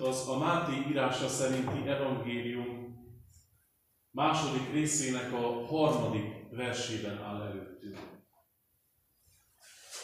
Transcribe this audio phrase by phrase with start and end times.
[0.00, 2.80] az a Máté írása szerinti evangélium
[4.10, 7.98] második részének a harmadik versében áll előttünk.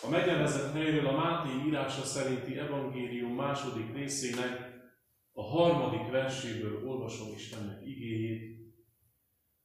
[0.02, 4.74] A megnevezett helyről a Máté írása szerinti evangélium második részének
[5.32, 8.56] a harmadik verséből olvasom Istennek igéjét,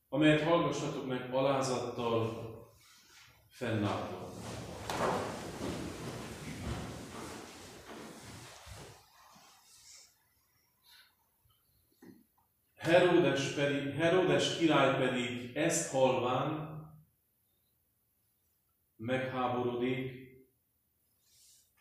[0.10, 2.50] amelyet hallgassatok meg alázattal,
[3.50, 4.30] fennállva.
[12.92, 16.70] Herodes, pedig, Herodes király pedig ezt halván
[18.96, 20.12] megháborodik,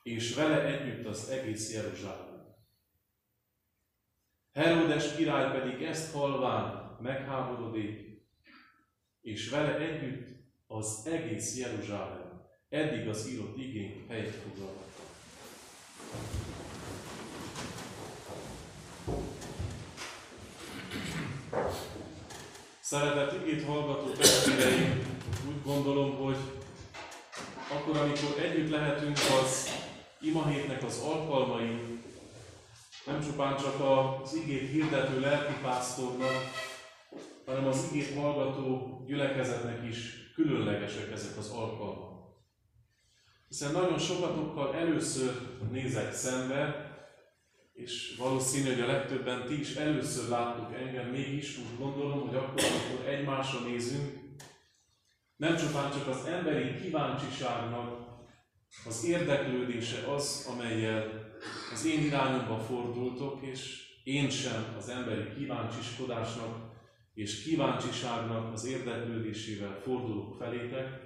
[0.03, 2.56] és vele együtt az egész Jeruzsálem.
[4.53, 8.22] Herodes király pedig ezt halván megháborodik,
[9.20, 10.28] és vele együtt
[10.66, 15.03] az egész Jeruzsálem, eddig az írott igény helyet foglalhatta.
[22.91, 25.03] Szeretett igét hallgató testvéreim,
[25.49, 26.37] úgy gondolom, hogy
[27.73, 29.69] akkor, amikor együtt lehetünk az
[30.21, 32.00] imahétnek az alkalmai,
[33.06, 36.50] nem csupán csak az igét hirdető lelkipásztornak,
[37.47, 42.12] hanem az igét hallgató gyülekezetnek is különlegesek ezek az alkalmak.
[43.49, 45.32] Hiszen nagyon sokatokkal először
[45.70, 46.89] nézek szembe,
[47.82, 52.62] és valószínű, hogy a legtöbben ti is először láttuk engem, mégis úgy gondolom, hogy akkor,
[52.65, 54.19] amikor egymásra nézünk,
[55.37, 58.09] nem csupán csak az emberi kíváncsiságnak
[58.87, 61.29] az érdeklődése az, amelyel
[61.73, 66.71] az én irányomba fordultok, és én sem az emberi kíváncsiskodásnak
[67.15, 71.03] és kíváncsiságnak az érdeklődésével fordulok felétek,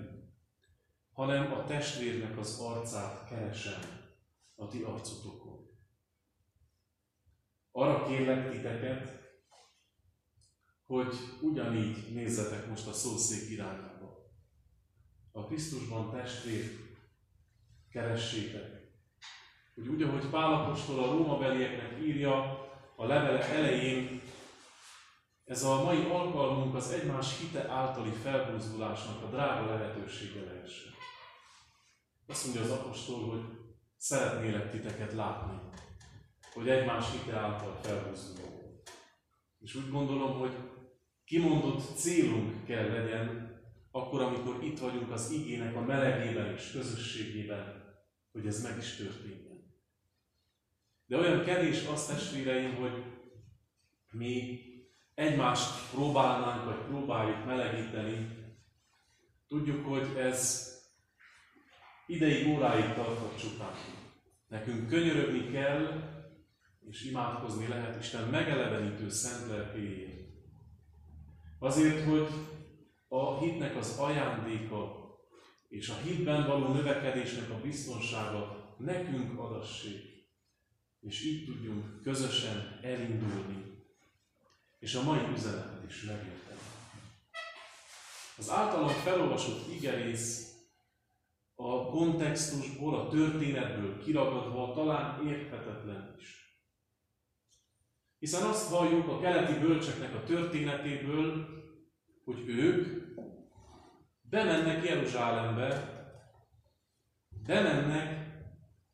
[1.12, 3.80] hanem a testvérnek az arcát keresem
[4.54, 5.43] a ti arcotokon.
[7.76, 9.22] Arra kérlek titeket,
[10.86, 14.32] hogy ugyanígy nézzetek most a szószék irányába.
[15.32, 16.64] A Krisztusban testvér
[17.90, 18.92] keressétek.
[19.74, 22.34] Hogy úgy, ahogy Pálapostól a Róma belieknek írja
[22.96, 24.20] a levele elején,
[25.44, 30.92] ez a mai alkalmunk az egymás hite általi felbúzdulásnak a drága lehetősége lehessen.
[32.26, 33.44] Azt mondja az apostol, hogy
[33.96, 35.60] szeretnélek titeket látni,
[36.54, 38.82] hogy egymás hite által felbúzdulunk.
[39.60, 40.52] És úgy gondolom, hogy
[41.24, 43.52] kimondott célunk kell legyen,
[43.90, 47.82] akkor, amikor itt vagyunk az igének a melegében és közösségében,
[48.32, 49.44] hogy ez meg is történjen.
[51.06, 53.02] De olyan kevés azt testvéreim, hogy
[54.10, 54.60] mi
[55.14, 58.28] egymást próbálnánk, vagy próbáljuk melegíteni,
[59.48, 60.72] tudjuk, hogy ez
[62.06, 63.74] ideig, óráig tartott csupán.
[64.48, 66.13] Nekünk könyörögni kell,
[66.90, 70.14] és imádkozni lehet Isten megelevenítő szent lelkéjét.
[71.58, 72.28] Azért, hogy
[73.08, 75.02] a hitnek az ajándéka
[75.68, 80.02] és a hitben való növekedésnek a biztonsága nekünk adassék,
[81.00, 83.74] és így tudjunk közösen elindulni
[84.84, 86.60] és a mai üzenetet is megérteni.
[88.38, 90.54] Az általam felolvasott igerész
[91.54, 96.43] a kontextusból, a történetből kiragadva talán érthetetlen is.
[98.24, 101.46] Hiszen azt halljuk a keleti bölcseknek a történetéből,
[102.24, 103.04] hogy ők
[104.22, 105.92] bemennek Jeruzsálembe,
[107.46, 108.36] bemennek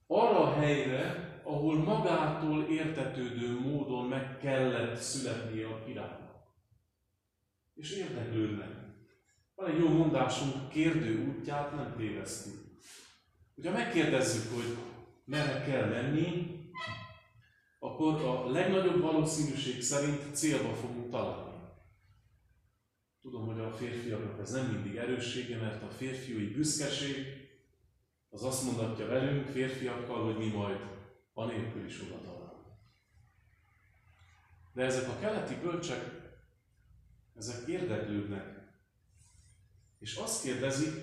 [0.06, 6.44] arra a helyre, ahol magától értetődő módon meg kellett születnie a királynak.
[7.74, 8.74] És érdeklődnek.
[9.54, 12.50] Van egy jó mondásunk, kérdő útját nem téveszti.
[13.54, 14.76] Hogyha megkérdezzük, hogy
[15.24, 16.59] merre kell menni,
[17.82, 21.58] akkor a legnagyobb valószínűség szerint célba fogunk találni.
[23.22, 27.26] Tudom, hogy a férfiaknak ez nem mindig erőssége, mert a férfiúi büszkeség
[28.28, 30.80] az azt mondatja velünk, férfiakkal, hogy mi majd
[31.32, 32.80] anélkül is oda talál.
[34.72, 36.32] De ezek a keleti bölcsek,
[37.36, 38.58] ezek érdeklődnek,
[39.98, 40.94] és azt kérdezik,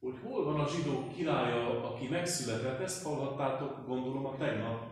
[0.00, 4.82] hogy hol van a zsidók királya, aki megszületett, ezt hallhattátok, gondolom, a tegnap.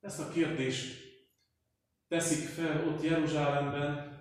[0.00, 1.04] Ezt a kérdést
[2.08, 4.14] teszik fel ott Jeruzsálemben,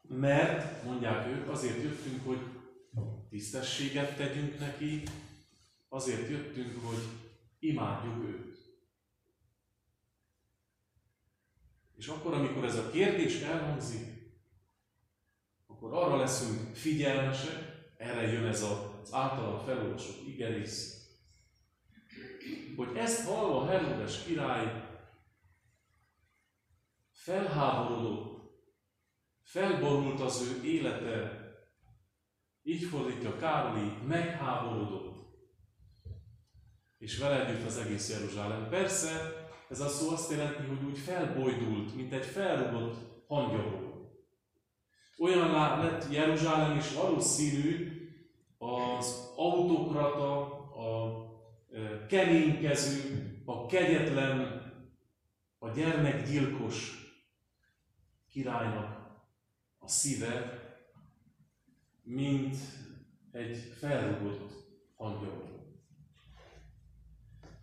[0.00, 2.38] mert, mondják ők, azért jöttünk, hogy
[3.28, 5.02] tisztességet tegyünk neki,
[5.88, 7.02] azért jöttünk, hogy
[7.58, 8.52] imádjuk őt.
[11.96, 14.12] És akkor, amikor ez a kérdés elhangzik,
[15.66, 17.61] akkor arra leszünk figyelmesek,
[18.02, 21.06] erre jön ez az általán felolvasott igerész,
[22.76, 24.90] hogy ezt hallva Herodes király
[27.12, 28.50] felháborodott,
[29.42, 31.40] felborult az ő élete,
[32.62, 35.12] így fordítja Károli, megháborodott,
[36.98, 38.68] és vele együtt az egész Jeruzsálem.
[38.68, 39.10] Persze,
[39.68, 43.91] ez a szó azt jelenti, hogy úgy felbojdult, mint egy felrugott hangyagó.
[45.22, 48.00] Olyan lett Jeruzsálem is valószínű,
[48.58, 50.40] az autokrata,
[50.76, 54.62] a keménykező, a kegyetlen,
[55.58, 56.90] a gyermekgyilkos
[58.28, 59.20] királynak
[59.78, 60.60] a szíve,
[62.02, 62.56] mint
[63.32, 64.52] egy felrugott
[64.96, 65.66] angyal.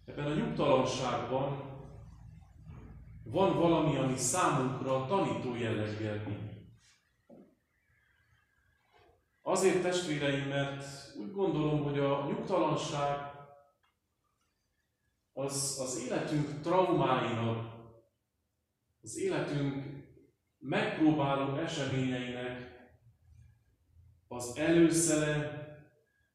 [0.05, 1.62] Ebben a nyugtalanságban
[3.24, 6.48] van valami, ami számunkra tanító jelleggel.
[9.50, 10.84] Azért testvéreim, mert
[11.20, 13.18] úgy gondolom, hogy a nyugtalanság
[15.34, 17.58] az az életünk traumáinak,
[19.01, 19.86] az életünk
[20.60, 22.79] megpróbáló eseményeinek
[24.27, 25.63] az előszele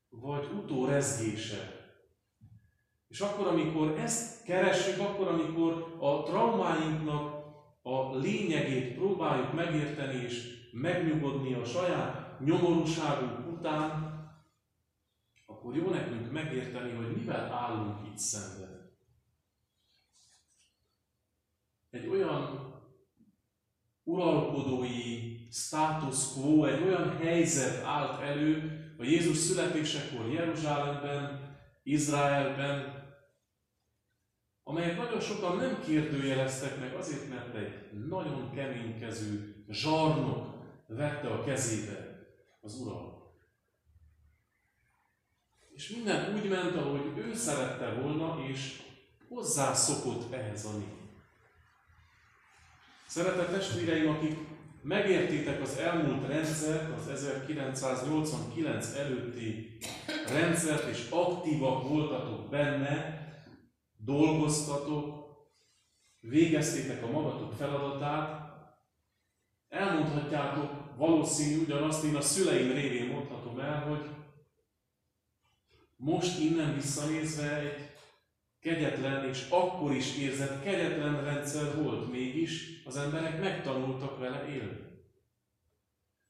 [0.08, 1.92] vagy utórezgése.
[3.08, 7.44] És akkor, amikor ezt keresünk, akkor, amikor a traumáinknak
[7.82, 14.14] a lényegét próbáljuk megérteni és megnyugodni a saját nyomorúságunk után,
[15.46, 18.92] akkor jó nekünk megérteni, hogy mivel állunk itt szemben.
[21.90, 22.72] Egy olyan
[24.02, 33.02] uralkodói status quo, egy olyan helyzet állt elő a Jézus születésekor Jeruzsálemben, Izraelben,
[34.62, 40.54] amelyet nagyon sokan nem kérdőjeleztek meg azért, mert egy nagyon keménykező zsarnok
[40.86, 42.13] vette a kezébe
[42.64, 43.22] az Uram.
[45.70, 48.82] És minden úgy ment, ahogy ő szerette volna, és
[49.28, 51.02] hozzászokott ehhez a nép.
[53.06, 54.38] Szeretett testvéreim, akik
[54.82, 59.78] megértétek az elmúlt rendszert, az 1989 előtti
[60.28, 63.22] rendszert, és aktívak voltatok benne,
[63.96, 65.22] dolgoztatok,
[66.20, 68.52] végeztétek a magatok feladatát,
[69.68, 74.08] elmondhatjátok valószínű ugyanazt, én a szüleim révén mondhatom el, hogy
[75.96, 77.92] most innen visszanézve egy
[78.60, 84.78] kegyetlen és akkor is érzett kegyetlen rendszer volt, mégis az emberek megtanultak vele élni.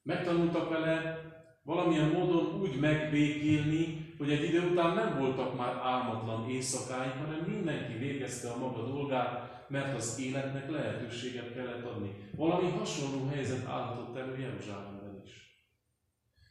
[0.02, 1.18] Megtanultak vele
[1.62, 7.92] valamilyen módon úgy megbékélni, hogy egy idő után nem voltak már álmatlan éjszakáink, hanem mindenki
[7.92, 12.30] végezte a maga dolgát, mert az életnek lehetőséget kellett adni.
[12.37, 15.33] Valami hasonló helyzet állhatott elő Jeruzsálemben is.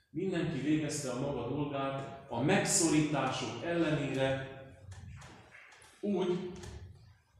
[0.09, 4.51] Mindenki végezte a maga dolgát, a megszorítások ellenére
[6.01, 6.51] úgy,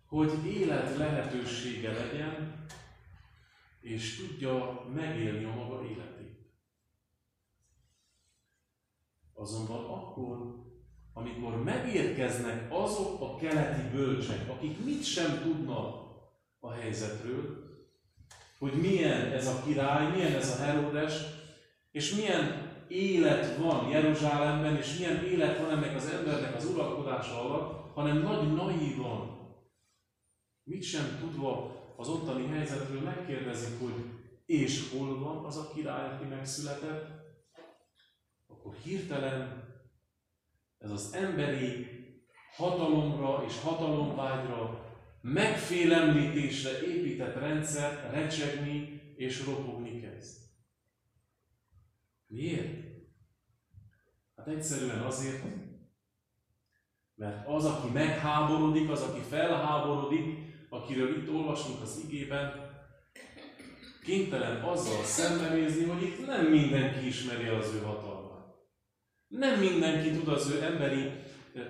[0.06, 2.66] hogy élet lehetősége legyen,
[3.80, 6.14] és tudja megélni a maga életét.
[9.34, 10.63] Azonban akkor,
[11.14, 15.96] amikor megérkeznek azok a keleti bölcsek, akik mit sem tudnak
[16.60, 17.72] a helyzetről,
[18.60, 21.14] hogy milyen ez a király, milyen ez a Herodes,
[21.92, 27.94] és milyen élet van Jeruzsálemben, és milyen élet van ennek az embernek az uralkodása alatt,
[27.94, 29.42] hanem nagy naívan,
[30.64, 33.94] mit sem tudva az ottani helyzetről megkérdezik, hogy
[34.46, 37.08] és hol van az a király, aki megszületett,
[38.48, 39.73] akkor hirtelen
[40.84, 41.88] ez az emberi
[42.56, 50.38] hatalomra és hatalomvágyra, megfélemlítésre épített rendszer recsegni és ropogni kezd.
[52.28, 52.84] Miért?
[54.36, 55.44] Hát egyszerűen azért,
[57.16, 60.38] mert az, aki megháborodik, az, aki felháborodik,
[60.70, 62.72] akiről itt olvasunk az igében,
[64.04, 68.13] kénytelen azzal szembenézni, hogy itt nem mindenki ismeri az ő hatalmát.
[69.38, 71.24] Nem mindenki tud az ő emberi eh,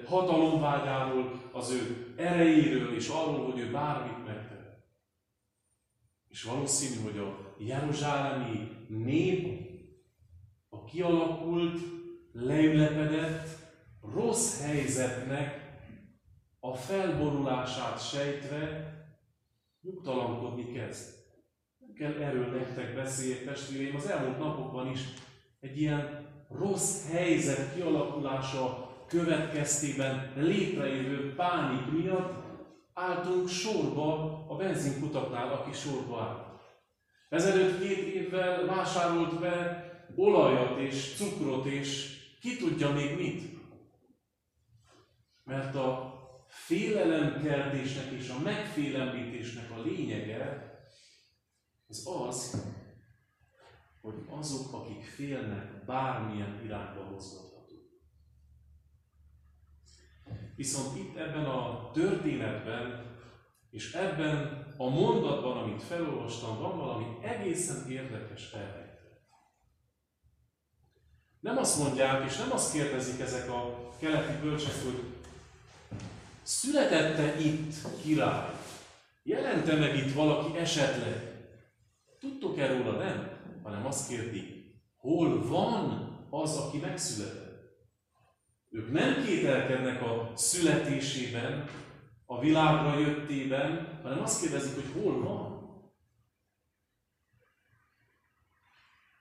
[0.05, 4.83] hatalomvágyáról, az ő erejéről és arról, hogy ő bármit megtehet.
[6.27, 9.61] És valószínű, hogy a jeruzsálemi nép
[10.69, 11.79] a kialakult,
[12.31, 13.47] leülepedett,
[14.13, 15.77] rossz helyzetnek
[16.59, 18.93] a felborulását sejtve
[19.81, 21.13] nyugtalankodni kezd.
[21.77, 24.99] Nem kell erről nektek beszélni, testvéreim, az elmúlt napokban is
[25.59, 26.22] egy ilyen
[26.57, 32.43] rossz helyzet kialakulása következtében létrejövő pánik miatt
[32.93, 36.59] álltunk sorba a benzinkutaknál, aki sorba áll.
[37.29, 43.41] Ezelőtt két évvel vásárolt be olajat és cukrot és ki tudja még mit.
[45.43, 46.13] Mert a
[46.47, 50.71] félelemkeltésnek és a megfélemlítésnek a lényege
[51.87, 52.63] az az,
[54.03, 57.89] hogy azok, akik félnek, bármilyen irányba mozgathatók.
[60.55, 63.11] Viszont itt ebben a történetben,
[63.69, 69.31] és ebben a mondatban, amit felolvastam, van valami egészen érdekes elrejtett.
[71.39, 75.03] Nem azt mondják, és nem azt kérdezik ezek a keleti bölcsek, hogy
[76.41, 78.49] születette itt király,
[79.23, 81.47] jelente meg itt valaki esetleg.
[82.19, 82.97] Tudtok-e róla?
[82.97, 83.32] Nem
[83.63, 84.63] hanem azt kérdik,
[84.97, 87.53] hol van az, aki megszületett.
[88.69, 91.69] Ők nem kételkednek a születésében,
[92.25, 95.53] a világra jöttében, hanem azt kérdezik, hogy hol van.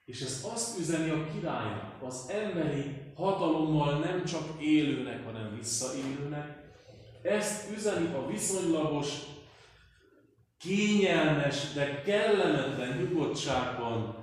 [0.04, 6.70] És ez azt üzeni a királynak, az emberi hatalommal nem csak élőnek, hanem visszaélőnek.
[7.22, 9.18] Ezt üzeni a viszonylagos,
[10.58, 14.21] kényelmes, de kellemetlen nyugodtságban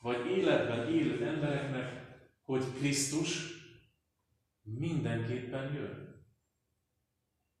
[0.00, 3.56] vagy életben élő embereknek, hogy Krisztus
[4.62, 6.24] mindenképpen jön.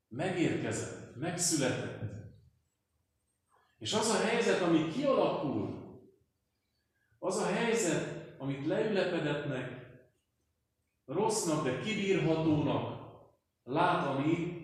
[0.08, 2.02] Megérkezett, megszületett.
[3.78, 5.78] És az a helyzet, ami kialakul,
[7.18, 9.86] az a helyzet, amit leülepedetnek,
[11.06, 12.98] rossznak, de kibírhatónak
[13.64, 14.56] látani,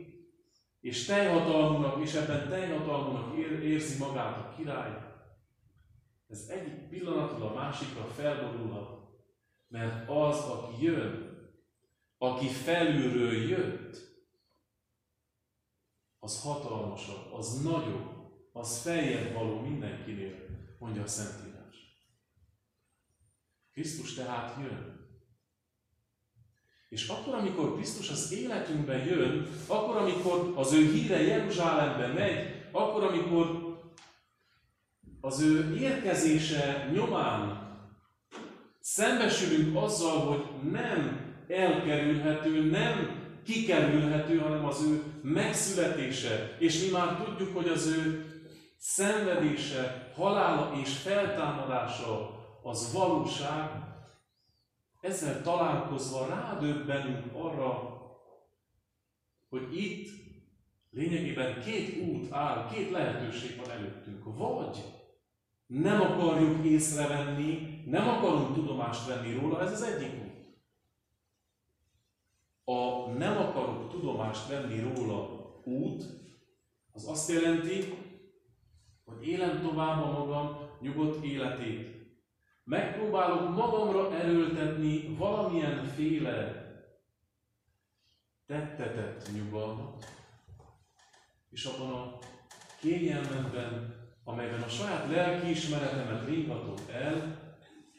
[0.80, 5.13] és teljhatalmunak, és ebben teljhatalmunak érzi magát a király,
[6.34, 8.98] ez egyik pillanatról a másikra felborulhat,
[9.68, 11.38] mert az, aki jön,
[12.18, 14.12] aki felülről jött,
[16.18, 20.34] az hatalmasabb, az nagyobb, az feljebb való mindenkinél,
[20.78, 21.76] mondja a Szentírás.
[23.72, 25.06] Krisztus tehát jön.
[26.88, 33.04] És akkor, amikor Krisztus az életünkben jön, akkor, amikor az ő híre Jeruzsálembe megy, akkor,
[33.04, 33.63] amikor
[35.24, 37.68] az ő érkezése nyomán
[38.80, 46.56] szembesülünk azzal, hogy nem elkerülhető, nem kikerülhető, hanem az ő megszületése.
[46.58, 48.26] És mi már tudjuk, hogy az ő
[48.76, 52.30] szenvedése, halála és feltámadása
[52.62, 53.70] az valóság.
[55.00, 57.98] Ezzel találkozva rádöbbenünk arra,
[59.48, 60.08] hogy itt
[60.90, 64.24] lényegében két út áll, két lehetőség van előttünk.
[64.36, 64.93] Vagy
[65.66, 70.32] nem akarjuk észrevenni, nem akarunk tudomást venni róla, ez az egyik út.
[72.64, 76.04] A nem akarok tudomást venni róla út,
[76.92, 77.94] az azt jelenti,
[79.04, 81.92] hogy élem tovább a magam nyugodt életét.
[82.64, 86.62] Megpróbálok magamra erőltetni valamilyen féle
[88.46, 90.06] tettetett nyugalmat,
[91.50, 92.18] és abban a
[92.80, 97.42] kényelmemben amelyben a saját lelkiismeretemet ringatom el,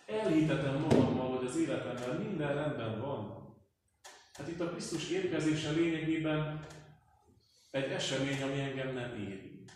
[0.05, 3.36] elhitetem magammal, hogy az életemben minden rendben van.
[4.34, 6.65] Hát itt a Krisztus érkezése lényegében
[7.72, 9.72] egy esemény, ami engem nem érint.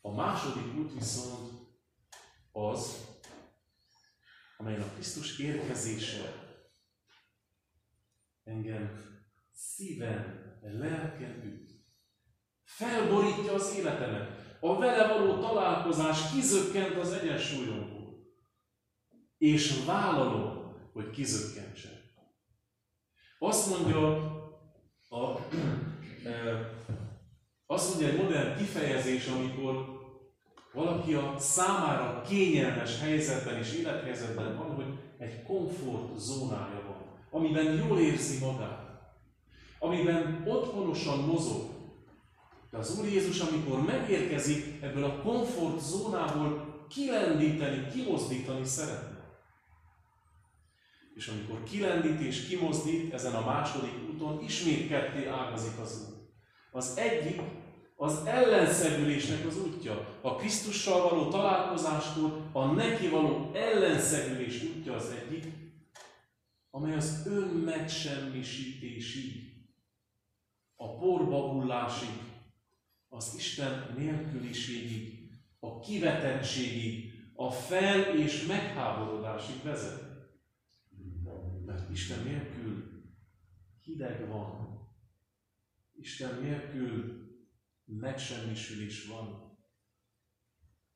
[0.00, 1.52] A második út viszont
[2.52, 3.06] az,
[4.56, 6.44] amelyen a Krisztus érkezése
[8.44, 9.14] engem
[9.52, 11.73] szíven, lelken üt
[12.64, 14.42] felborítja az életemet.
[14.60, 18.02] A vele való találkozás kizökkent az egyensúlyomból.
[19.38, 21.88] És vállalom, hogy kizökkentse.
[23.38, 24.16] Azt mondja,
[25.08, 25.38] a,
[26.24, 26.70] e,
[27.66, 30.02] azt mondja egy modern kifejezés, amikor
[30.72, 37.98] valaki a számára kényelmes helyzetben és élethelyzetben van, hogy egy komfort zónája van, amiben jól
[37.98, 38.82] érzi magát,
[39.78, 41.73] amiben otthonosan mozog,
[42.74, 49.38] de az Úr Jézus, amikor megérkezik ebből a komfort zónából, kilendíteni, kimozdítani szeretne.
[51.14, 56.14] És amikor kilendít és kimozdít ezen a második úton, ismét ketté ágazik az út.
[56.72, 57.40] Az egyik
[57.96, 60.18] az ellenszegülésnek az útja.
[60.20, 65.44] A Krisztussal való találkozáskor a neki való ellenszegülés útja az egyik,
[66.70, 69.52] amely az önmegsemmisítésig,
[70.76, 72.32] a porba hullásig,
[73.14, 80.02] az Isten nélküliségig, a kivetettségig, a fel- és megháborodásig vezet.
[81.64, 83.02] Mert Isten nélkül
[83.80, 84.78] hideg van.
[85.92, 87.22] Isten nélkül
[87.84, 89.58] megsemmisülés van.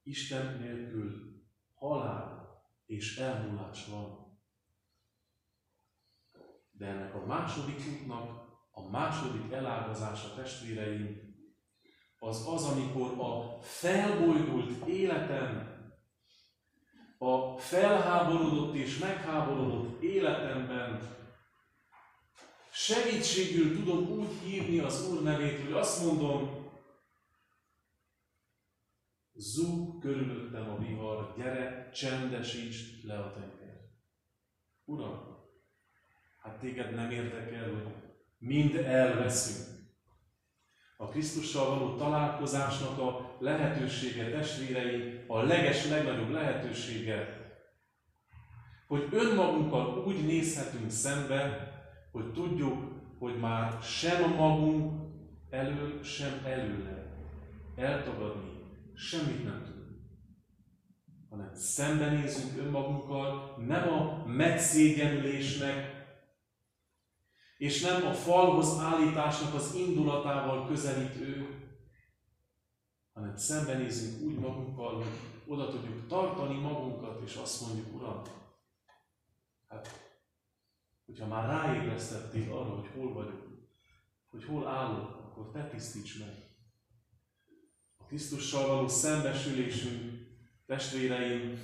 [0.03, 1.43] Isten nélkül
[1.75, 2.49] halál
[2.87, 4.39] és elmúlás van.
[6.71, 11.28] De ennek a második útnak a második elágazása testvéreim
[12.19, 15.77] az az, amikor a felbojdult életen,
[17.19, 21.17] a felháborodott és megháborodott életemben
[22.71, 26.67] segítségül tudom úgy hívni az Úr nevét, hogy azt mondom,
[29.35, 33.77] zúg körülöttem a vihar, gyere, csendesítsd le a tenger.
[34.85, 35.37] Uram,
[36.43, 37.95] hát téged nem érdekel, hogy
[38.39, 39.78] mind elveszünk.
[41.01, 47.37] A Krisztussal való találkozásnak a lehetősége, testvérei, a leges, legnagyobb lehetősége,
[48.87, 51.73] hogy önmagunkkal úgy nézhetünk szembe,
[52.13, 52.77] hogy tudjuk,
[53.19, 54.93] hogy már sem magunk
[55.51, 57.07] elől, sem előle
[57.77, 58.59] eltagadni
[58.99, 59.87] semmit nem tudunk.
[61.31, 65.98] Hanem szembenézünk önmagunkkal, nem a megszégyenülésnek,
[67.59, 71.49] és nem a falhoz állításnak az indulatával közelít ő,
[73.13, 75.07] hanem szembenézünk úgy magunkkal, hogy
[75.47, 78.23] oda tudjuk tartani magunkat, és azt mondjuk, Uram,
[79.69, 80.09] hát
[81.09, 83.47] Hogyha már ráébresztettél arra, hogy hol vagyok,
[84.31, 86.35] hogy hol állok, akkor te tisztíts meg.
[87.97, 90.27] A Krisztussal való szembesülésünk,
[90.67, 91.61] testvéreim,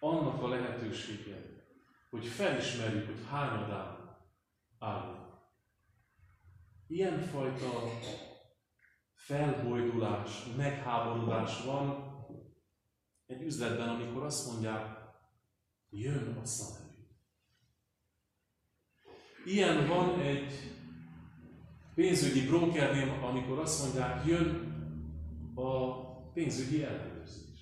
[0.00, 1.66] annak a lehetősége,
[2.10, 4.18] hogy felismerjük, hogy hányadán
[4.78, 5.17] állunk.
[6.88, 7.66] Ilyenfajta
[9.14, 12.16] felbojdulás, megháborodás van
[13.26, 14.98] egy üzletben, amikor azt mondják,
[15.90, 16.94] jön a szanel.
[19.44, 20.52] Ilyen van egy
[21.94, 24.76] pénzügyi brokernél, amikor azt mondják, jön
[25.54, 25.92] a
[26.32, 27.60] pénzügyi ellenőrzés.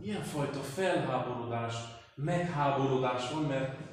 [0.00, 1.74] Ilyenfajta felháborodás,
[2.14, 3.87] megháborodás van, mert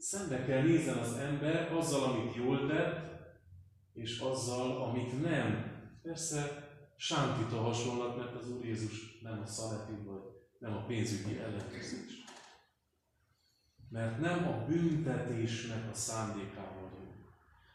[0.00, 3.10] szembe kell nézzen az ember azzal, amit jól tett,
[3.92, 5.78] és azzal, amit nem.
[6.02, 10.22] Persze sántít a hasonlat, mert az Úr Jézus nem a szaleti, vagy
[10.58, 12.20] nem a pénzügyi ellenőrzés
[13.90, 17.24] mert nem a büntetésnek a szándékával jön.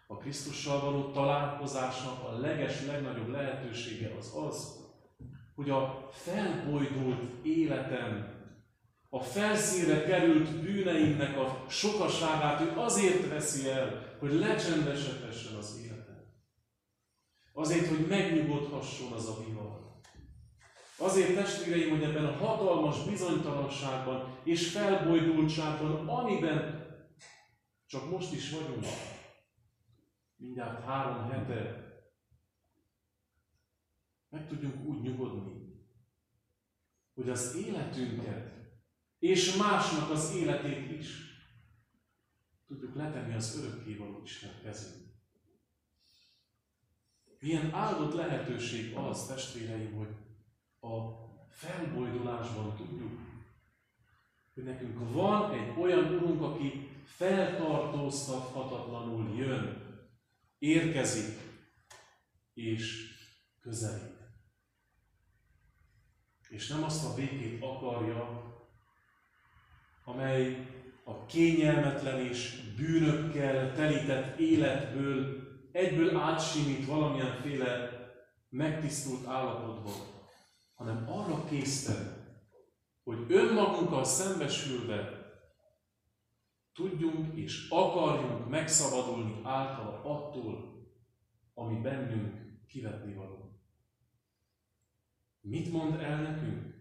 [0.08, 4.84] A Krisztussal való találkozásnak a leges, legnagyobb lehetősége az az,
[5.56, 8.35] hogy a felbojdult életem,
[9.16, 16.34] a felszínre került bűneimnek a sokaságát ő azért veszi el, hogy lecsendesedhessen az életem.
[17.54, 20.00] Azért, hogy megnyugodhasson az a vihar.
[20.98, 26.86] Azért testvéreim, hogy ebben a hatalmas bizonytalanságban és felbojdultságban, amiben
[27.86, 28.86] csak most is vagyunk,
[30.36, 31.84] mindjárt három hete,
[34.30, 35.54] meg tudjunk úgy nyugodni,
[37.14, 38.55] hogy az életünket
[39.26, 41.08] és másnak az életét is
[42.68, 45.14] tudjuk letenni az örökkévaló Isten kezén.
[47.40, 50.16] Milyen áldott lehetőség az, testvéreim, hogy
[50.80, 50.90] a
[51.50, 53.20] felbojdulásban tudjuk,
[54.54, 59.84] hogy nekünk van egy olyan Urunk, aki feltartóztathatatlanul jön,
[60.58, 61.38] érkezik
[62.54, 63.14] és
[63.62, 64.14] közelít.
[66.50, 68.45] És nem azt a békét akarja,
[70.06, 70.68] amely
[71.04, 77.90] a kényelmetlen és bűnökkel telített életből egyből átsimít valamilyenféle
[78.50, 79.92] megtisztult állapotba,
[80.76, 82.24] hanem arra késztet,
[83.04, 85.24] hogy önmagunkkal szembesülve
[86.74, 90.84] tudjunk és akarjunk megszabadulni általa attól,
[91.54, 93.60] ami bennünk kivetni való.
[95.42, 96.76] Mit mond el nekünk?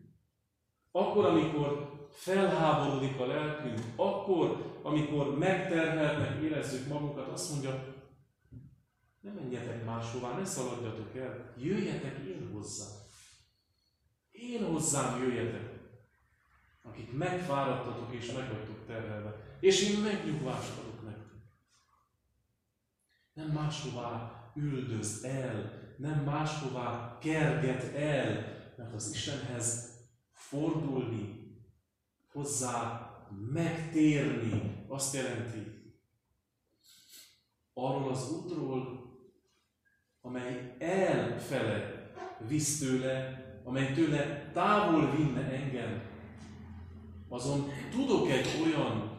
[0.90, 7.94] Akkor, amikor felháborodik a lelkünk, akkor, amikor megterheltnek érezzük magunkat, azt mondja,
[9.20, 12.87] ne menjetek máshová, ne szaladjatok el, jöjjetek én hozzá.
[14.31, 15.72] Én hozzám jöjjetek,
[16.83, 18.50] akik megfáradtatok és meg
[18.87, 21.42] terhelve, és én megnyugvást adok nektek.
[23.33, 28.33] Nem máshová üldöz el, nem máshová kerget el,
[28.77, 29.98] mert az Istenhez
[30.33, 31.43] fordulni,
[32.34, 33.10] hozzá
[33.52, 35.92] megtérni, azt jelenti,
[37.74, 39.02] arról az útról,
[40.20, 42.12] amely elfele
[42.48, 46.02] visz tőle, amely tőle távol vinne engem,
[47.28, 49.12] azon tudok egy olyan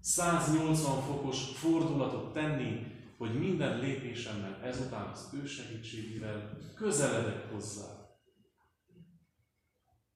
[0.00, 7.84] 180 fokos fordulatot tenni, hogy minden lépésemmel ezután az ő segítségével közeledek hozzá.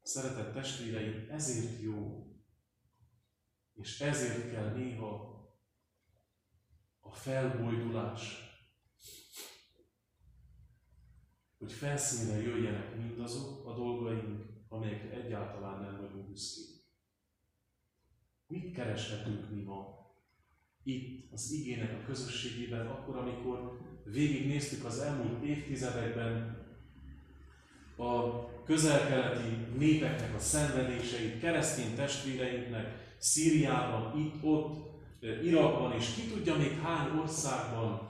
[0.02, 2.28] Szeretett testvéreim, ezért jó,
[3.79, 5.37] és ezért kell néha
[7.01, 8.47] a felbojdulás,
[11.59, 16.77] hogy felszínre jöjjenek mindazok a dolgaink, amelyekre egyáltalán nem vagyunk büszkék.
[18.47, 19.97] Mit kereshetünk mi ma
[20.83, 26.67] itt az igének a közösségében, akkor, amikor végignéztük az elmúlt évtizedekben
[27.97, 34.87] a közelkeleti népeknek a szenvedéseit, keresztény testvéreinknek Szíriában, itt, ott,
[35.42, 38.09] Irakban, és ki tudja még hány országban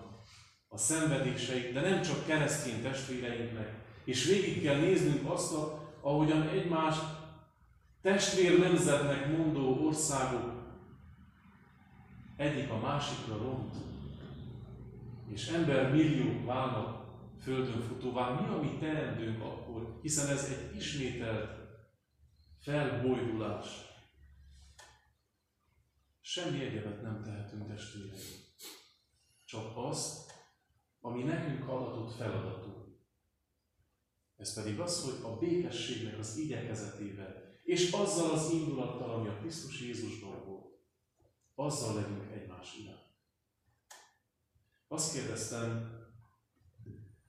[0.68, 3.74] a szenvedéseit, de nem csak keresztény testvéreinknek.
[4.04, 5.54] És végig kell néznünk azt,
[6.00, 7.02] ahogyan egymást
[8.02, 10.58] testvér nemzetnek mondó országok
[12.36, 13.74] egyik a másikra ront,
[15.32, 17.04] és ember milliók válnak
[17.42, 18.30] földön futóvá.
[18.30, 21.50] Mi a mi teendőnk akkor, hiszen ez egy ismételt
[22.58, 23.87] felbojdulás.
[26.30, 28.44] Semmi egyebet nem tehetünk testvéreim.
[29.44, 30.32] Csak azt,
[31.00, 32.86] ami nekünk adatott feladatunk.
[34.36, 39.80] Ez pedig az, hogy a békességnek az igyekezetével, és azzal az indulattal, ami a Krisztus
[39.80, 40.78] Jézusban volt,
[41.54, 43.14] azzal legyünk egymás iránt.
[44.88, 45.90] Azt kérdeztem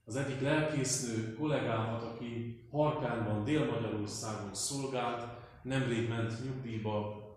[0.03, 7.27] az egyik lelkésznő kollégámat, aki Harkánban, Dél-Magyarországon szolgált, nemrég ment nyugdíjba,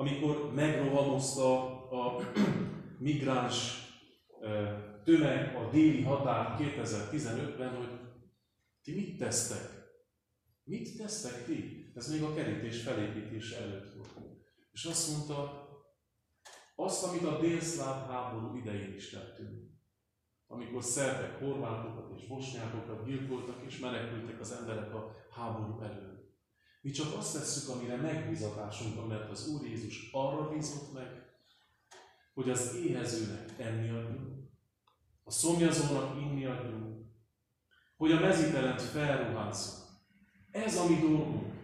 [0.00, 2.20] amikor megrohamozta a
[2.98, 3.86] migráns
[5.04, 7.88] tömeg a déli határ 2015-ben, hogy
[8.82, 9.70] ti mit tesztek?
[10.64, 11.90] Mit tesztek ti?
[11.94, 14.36] Ez még a kerítés felépítése előtt volt.
[14.72, 15.66] És azt mondta,
[16.74, 19.70] azt, amit a délszláv háború idején is tettünk.
[20.46, 26.17] Amikor szerbek, horvátokat és bosnyákokat gyilkoltak és menekültek az emberek a háború elől.
[26.80, 31.26] Mi csak azt tesszük, amire megbízatásunk mert az Úr Jézus arra bízott meg,
[32.34, 34.50] hogy az éhezőnek enni adjunk,
[35.24, 37.06] a szomjazónak inni adjunk,
[37.96, 39.86] hogy a mezítelent felruházzuk.
[40.50, 41.56] Ez a mi dolgunk.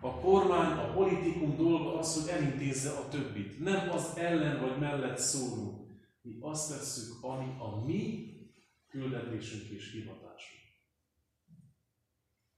[0.00, 3.58] A kormány, a politikum dolga az, hogy elintézze a többit.
[3.58, 5.90] Nem az ellen vagy mellett szólunk.
[6.22, 8.32] Mi azt tesszük, ami a mi
[8.88, 10.61] küldetésünk és hivatásunk.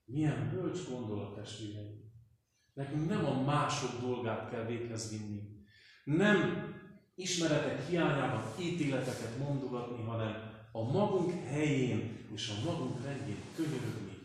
[0.05, 2.13] Milyen bölcs gondolat, testvéreim!
[2.73, 5.41] Nekünk nem a mások dolgát kell véghez vinni.
[6.05, 6.69] Nem
[7.15, 14.19] ismeretek hiányában ítéleteket mondogatni, hanem a magunk helyén és a magunk rendjén könyörögni,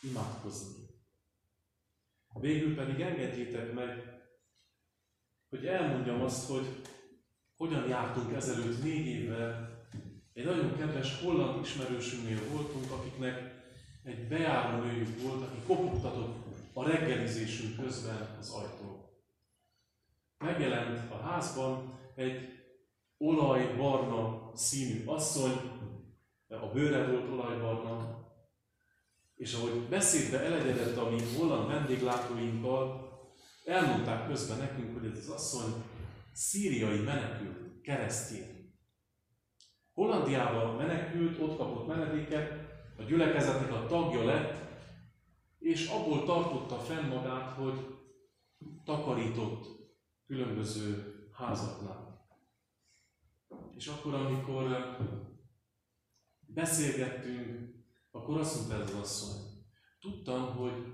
[0.00, 0.74] imádkozni.
[2.40, 4.20] Végül pedig engedjétek meg,
[5.48, 6.66] hogy elmondjam azt, hogy
[7.56, 9.76] hogyan jártunk ezelőtt négy évvel.
[10.32, 13.57] Egy nagyon kedves holland ismerősünknél voltunk, akiknek
[14.04, 19.06] egy bejáró nőjük volt, aki kopogtatott a reggelizésünk közben az ajtón.
[20.38, 22.58] Megjelent a házban egy
[23.18, 25.52] olajbarna színű asszony,
[26.48, 28.26] a bőre volt olajbarna,
[29.36, 33.08] és ahogy beszédbe elegyedett a mi holland vendéglátóinkkal,
[33.64, 35.72] elmondták közben nekünk, hogy ez az asszony
[36.32, 38.72] szíriai menekült, keresztény.
[39.94, 42.67] Hollandiában menekült, ott kapott menedéket,
[42.98, 44.66] a gyülekezetnek a tagja lett,
[45.58, 47.96] és abból tartotta fenn magát, hogy
[48.84, 49.66] takarított
[50.26, 52.26] különböző házaknál.
[53.76, 54.96] És akkor, amikor
[56.40, 57.74] beszélgettünk,
[58.10, 59.40] akkor azt mondta ez az asszony,
[60.00, 60.92] tudtam, hogy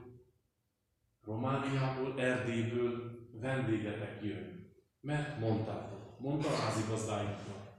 [1.25, 4.73] Romániából, Erdélyből vendégetek jön.
[5.01, 7.79] Mert mondtátok, mondta a házigazdáinknak.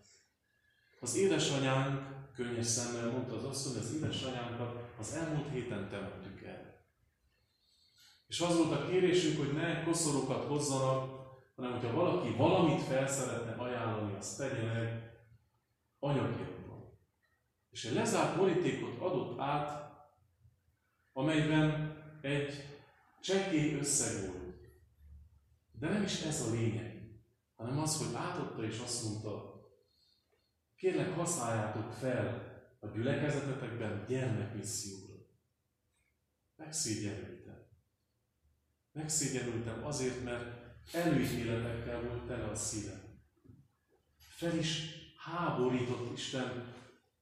[1.00, 6.84] Az édesanyánk könnyes szemmel mondta az asszony, az édesanyánkat az elmúlt héten temettük el.
[8.28, 13.52] És az volt a kérésünk, hogy ne koszorokat hozzanak, hanem hogyha valaki valamit fel szeretne
[13.64, 15.14] ajánlani, azt tegye meg
[16.00, 17.00] anyagjából.
[17.70, 19.94] És egy lezárt borítékot adott át,
[21.14, 22.66] amelyben egy
[23.22, 24.56] csekély összeg volt.
[25.80, 26.96] De nem is ez a lényeg,
[27.56, 29.55] hanem az, hogy átadta és azt mondta,
[30.76, 35.14] kérlek használjátok fel a gyülekezetetekben gyermekmisszióra.
[36.56, 37.68] Megszégyenültem.
[38.92, 43.02] Megszégyenültem azért, mert előítéletekkel volt tele a szívem.
[44.18, 46.74] Fel is háborított Isten,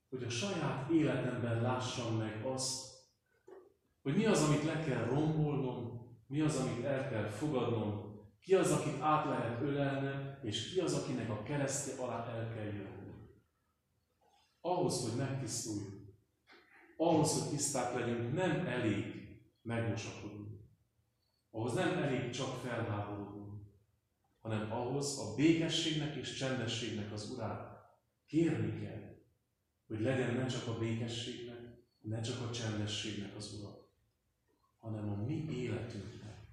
[0.09, 2.91] hogy a saját életemben lássam meg azt,
[4.01, 8.71] hogy mi az, amit le kell rombolnom, mi az, amit el kell fogadnom, ki az,
[8.71, 13.02] akit át lehet ölelnem, és ki az, akinek a keresztje alá el kell jönnöm.
[14.65, 16.13] Ahhoz, hogy megtisztuljunk,
[16.97, 19.27] ahhoz, hogy tiszták legyünk, nem elég
[19.61, 20.59] megmosakodni.
[21.51, 23.61] Ahhoz nem elég csak felháborodni,
[24.39, 27.73] hanem ahhoz a békességnek és csendességnek az urát
[28.25, 29.15] kérni kell,
[29.87, 31.59] hogy legyen ne csak a békességnek,
[32.01, 33.87] ne csak a csendességnek az ura,
[34.79, 36.47] hanem a mi életünknek,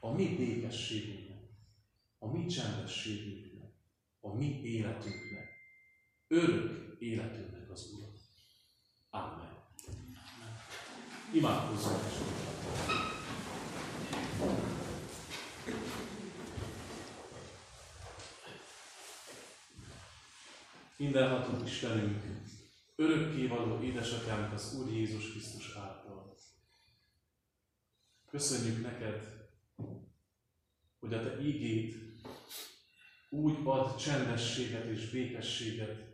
[0.00, 1.42] a mi békességünknek,
[2.18, 3.72] a mi csendességünknek,
[4.20, 5.48] a mi életünknek,
[6.26, 8.06] örök életünknek az Ura.
[9.10, 9.50] Amen.
[11.32, 12.00] Imádkozzunk
[20.96, 22.22] Mindenható Istenünk,
[22.94, 26.36] örökkévaló édesatyánk az Úr Jézus Krisztus által.
[28.30, 29.48] Köszönjük neked,
[30.98, 31.94] hogy a Te ígét
[33.30, 36.11] úgy ad csendességet és békességet,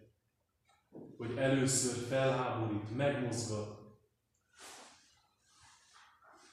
[1.18, 3.78] hogy először felháborít, megmozgat.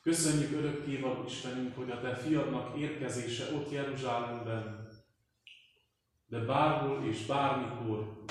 [0.01, 4.87] Köszönjük örökkévaló Istenünk, hogy a Te fiadnak érkezése ott Jeruzsálemben,
[6.27, 8.23] de bárhol és bármikor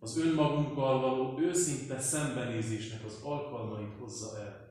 [0.00, 4.68] az önmagunkkal való őszinte szembenézésnek az alkalmait hozza el.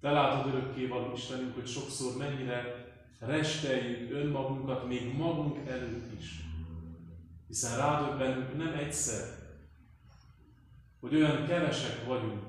[0.00, 2.86] Te látod örökkévaló Istenünk, hogy sokszor mennyire
[3.18, 6.51] resteljük önmagunkat még magunk előtt is.
[7.52, 9.24] Hiszen rádöbbenünk nem egyszer,
[11.00, 12.44] hogy olyan kevesek vagyunk,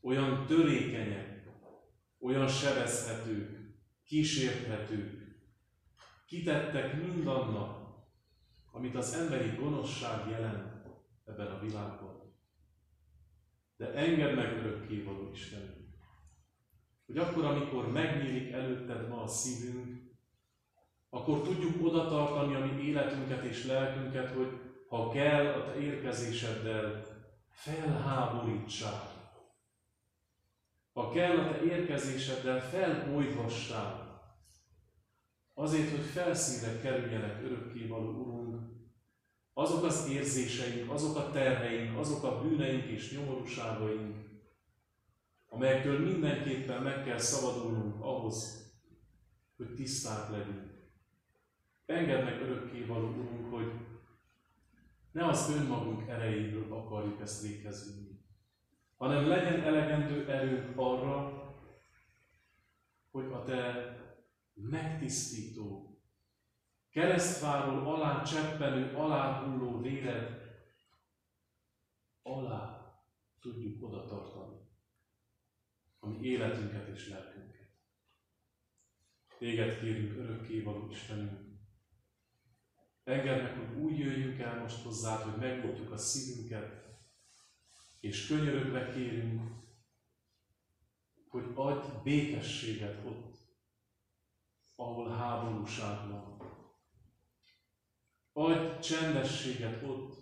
[0.00, 1.48] olyan törékenyek,
[2.20, 5.38] olyan sebezhetők, kísérthetők,
[6.26, 7.96] kitettek mindannak,
[8.72, 10.86] amit az emberi gonoszság jelent
[11.24, 12.34] ebben a világban.
[13.76, 15.88] De engedd meg örökkévaló Istenünk,
[17.06, 19.95] hogy akkor, amikor megnyílik előtted ma a szívünk,
[21.10, 24.48] akkor tudjuk oda tartani a mi életünket és lelkünket, hogy
[24.88, 27.04] ha kell, a te érkezéseddel
[27.48, 29.14] felháborítsál.
[30.92, 34.04] Ha kell, a te érkezéseddel felbolyhassál.
[35.54, 38.60] Azért, hogy felszínre kerüljenek örökkévaló Urunk,
[39.52, 44.16] azok az érzéseink, azok a terheink, azok a bűneink és nyomorúságaink,
[45.48, 48.66] amelyektől mindenképpen meg kell szabadulnunk ahhoz,
[49.56, 50.75] hogy tiszták legyünk.
[51.86, 53.72] Engedd meg örökkévaló Urunk, hogy
[55.12, 58.24] ne az önmagunk erejéből akarjuk ezt végezni,
[58.96, 61.44] hanem legyen elegendő erőnk arra,
[63.10, 63.94] hogy a Te
[64.54, 66.00] megtisztító,
[66.90, 70.44] keresztváról alá cseppenő, alá hulló véred
[72.22, 72.94] alá
[73.40, 74.56] tudjuk oda tartani
[75.98, 77.70] a életünket és lelkünket.
[79.38, 81.55] Téged kérünk örökkévaló Istenünk,
[83.06, 86.84] Engedd meg, hogy úgy jöjjünk el most hozzád, hogy megnyitjuk a szívünket,
[88.00, 89.42] és könyörögve kérünk,
[91.28, 93.36] hogy adj békességet ott,
[94.76, 96.36] ahol háborúság van.
[98.32, 100.14] Adj csendességet ott,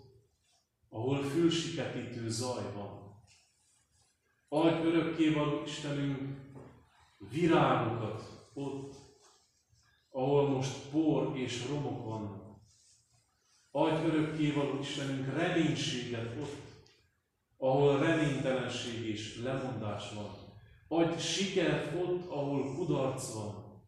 [0.88, 3.22] ahol fülsiketítő zaj van.
[4.48, 6.40] Adj örökkévaló Istenünk
[7.30, 8.94] virágokat ott,
[10.10, 12.43] ahol most por és romok vannak.
[13.76, 16.62] Adj örökkévaló Istenünk reménységet ott,
[17.56, 20.30] ahol reménytelenség és lemondás van.
[20.88, 23.82] Adj sikert ott, ahol kudarc van.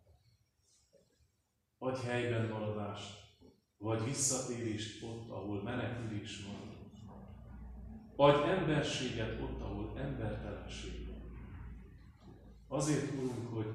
[1.79, 3.15] Adj helyben maradást,
[3.79, 6.75] vagy visszatérést ott, ahol menekülés van.
[8.17, 11.39] Adj emberséget ott, ahol embertelenség van.
[12.69, 13.75] Azért, Urunk, hogy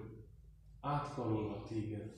[0.82, 2.12] átkarolva téged,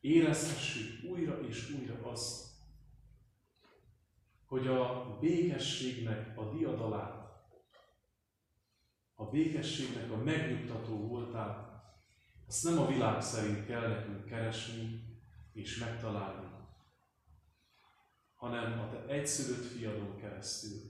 [0.00, 2.52] érezhessük újra és újra azt,
[4.46, 7.24] hogy a békességnek a diadalát,
[9.14, 11.74] a békességnek a megnyugtató voltát,
[12.46, 15.02] azt nem a világ szerint kell nekünk keresni
[15.52, 16.46] és megtalálni,
[18.34, 20.80] hanem a Te egyszülött fiadon keresztül,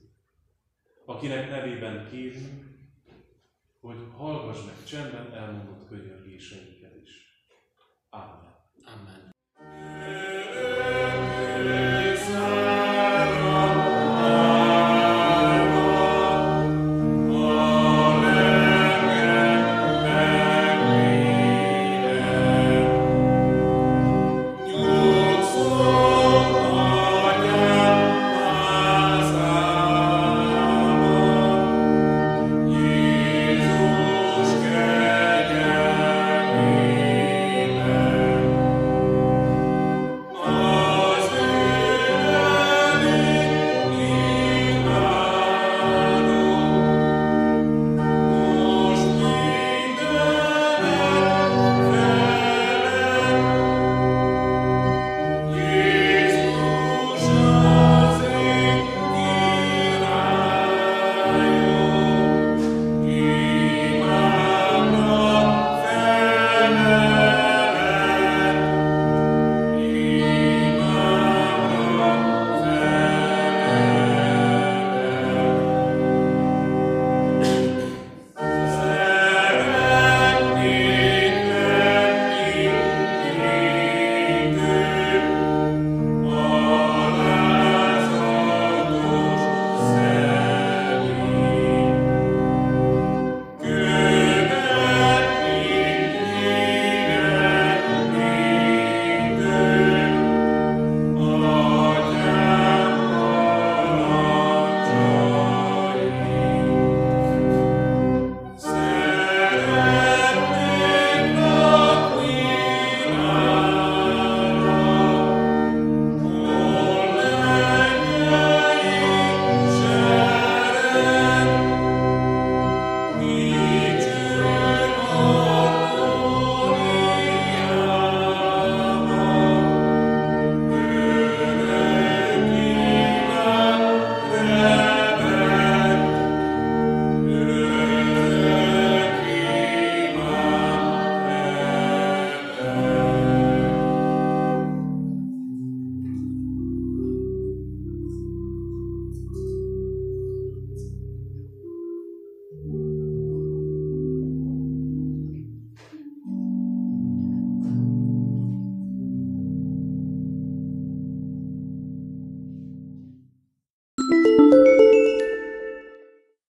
[1.06, 2.74] akinek nevében kérünk,
[3.80, 7.10] hogy hallgass meg csendben elmondott könyörgéseinket is.
[8.10, 8.54] Amen.
[8.84, 9.33] Amen.